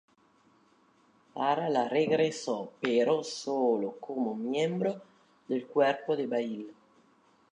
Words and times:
Para 1.31 1.69
la 1.69 1.87
regresó 1.87 2.73
pero 2.81 3.23
solo 3.23 3.97
como 3.99 4.33
miembro 4.33 4.99
del 5.47 5.67
cuerpo 5.67 6.15
de 6.17 6.25
baile. 6.25 6.73